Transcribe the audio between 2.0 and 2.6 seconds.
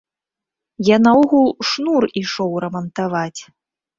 ішоў